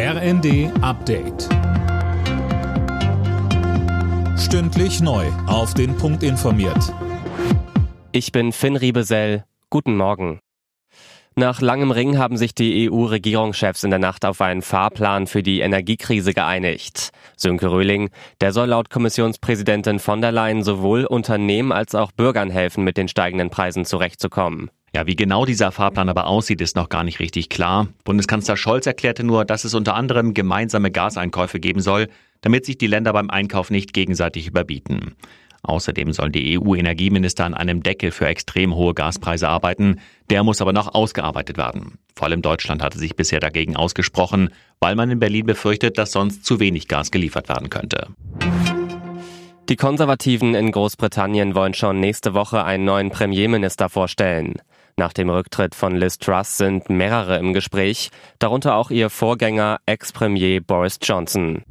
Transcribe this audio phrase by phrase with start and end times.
[0.00, 1.48] RND Update.
[4.38, 5.26] Stündlich neu.
[5.48, 6.94] Auf den Punkt informiert.
[8.12, 9.44] Ich bin Finn Riebesell.
[9.70, 10.38] Guten Morgen.
[11.34, 15.58] Nach langem Ring haben sich die EU-Regierungschefs in der Nacht auf einen Fahrplan für die
[15.58, 17.10] Energiekrise geeinigt.
[17.36, 18.10] Sönke Röhling,
[18.40, 23.08] der soll laut Kommissionspräsidentin von der Leyen sowohl Unternehmen als auch Bürgern helfen, mit den
[23.08, 24.70] steigenden Preisen zurechtzukommen.
[24.94, 27.88] Ja, wie genau dieser Fahrplan aber aussieht, ist noch gar nicht richtig klar.
[28.04, 32.08] Bundeskanzler Scholz erklärte nur, dass es unter anderem gemeinsame Gaseinkäufe geben soll,
[32.40, 35.14] damit sich die Länder beim Einkauf nicht gegenseitig überbieten.
[35.62, 40.00] Außerdem sollen die EU-Energieminister an einem Deckel für extrem hohe Gaspreise arbeiten.
[40.30, 41.98] Der muss aber noch ausgearbeitet werden.
[42.14, 46.44] Vor allem Deutschland hatte sich bisher dagegen ausgesprochen, weil man in Berlin befürchtet, dass sonst
[46.44, 48.06] zu wenig Gas geliefert werden könnte.
[49.68, 54.54] Die Konservativen in Großbritannien wollen schon nächste Woche einen neuen Premierminister vorstellen.
[54.98, 60.60] Nach dem Rücktritt von Liz Truss sind mehrere im Gespräch, darunter auch ihr Vorgänger Ex-Premier
[60.60, 61.62] Boris Johnson.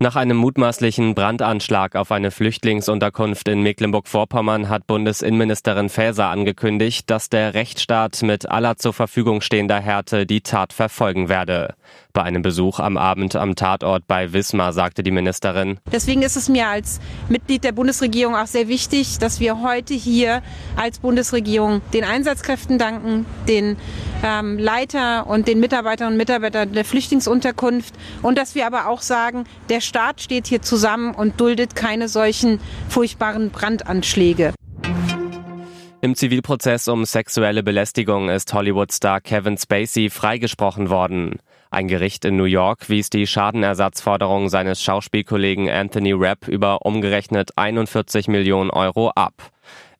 [0.00, 7.54] Nach einem mutmaßlichen Brandanschlag auf eine Flüchtlingsunterkunft in Mecklenburg-Vorpommern hat Bundesinnenministerin Faeser angekündigt, dass der
[7.54, 11.74] Rechtsstaat mit aller zur Verfügung stehender Härte die Tat verfolgen werde.
[12.12, 15.80] Bei einem Besuch am Abend am Tatort bei Wismar sagte die Ministerin.
[15.90, 20.42] Deswegen ist es mir als Mitglied der Bundesregierung auch sehr wichtig, dass wir heute hier
[20.76, 23.76] als Bundesregierung den Einsatzkräften danken, den
[24.22, 29.44] ähm, Leiter und den Mitarbeiterinnen und Mitarbeitern der Flüchtlingsunterkunft und dass wir aber auch sagen,
[29.68, 34.54] der Staat steht hier zusammen und duldet keine solchen furchtbaren Brandanschläge.
[36.00, 41.40] Im Zivilprozess um sexuelle Belästigung ist Hollywood-Star Kevin Spacey freigesprochen worden.
[41.70, 48.28] Ein Gericht in New York wies die Schadenersatzforderung seines Schauspielkollegen Anthony Rapp über umgerechnet 41
[48.28, 49.34] Millionen Euro ab.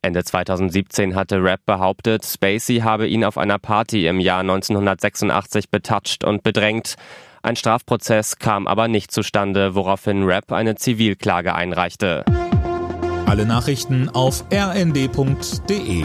[0.00, 6.24] Ende 2017 hatte Rapp behauptet, Spacey habe ihn auf einer Party im Jahr 1986 betatscht
[6.24, 6.94] und bedrängt.
[7.42, 12.24] Ein Strafprozess kam aber nicht zustande, woraufhin Rapp eine Zivilklage einreichte.
[13.26, 16.04] Alle Nachrichten auf rnd.de